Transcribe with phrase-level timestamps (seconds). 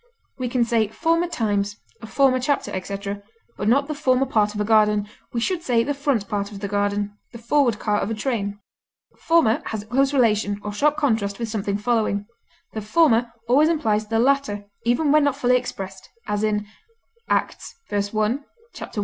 [0.39, 3.21] We can say former times, a former chapter, etc.,
[3.55, 6.59] but not the former part of a garden; we should say the front part of
[6.59, 8.59] the garden, the forward car of a train.
[9.27, 12.25] Former has a close relation, or sharp contrast, with something following;
[12.73, 16.65] the former always implies the latter, even when not fully expressed, as in
[17.29, 18.39] Acts i, 1, and
[18.73, 18.97] _Eccles.